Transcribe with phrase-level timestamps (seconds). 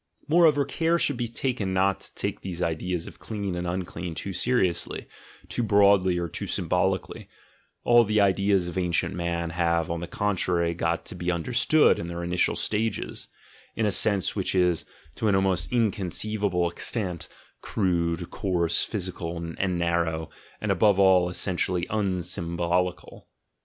[0.27, 4.33] Moreover, care should be taken not to take these ideas of "clean" and "unclean" too
[4.33, 5.05] seriously,
[5.47, 7.29] too broadly, or too symbolically:
[7.83, 12.07] all the ideas of ancient man have, on the contrary, got to be understood in
[12.07, 13.27] their initial stages,
[13.75, 17.27] in a sense which is, to an almost incon ceivable extent,
[17.61, 23.25] crude, coarse, physical, and narrow, and above all essentially unsymbolical.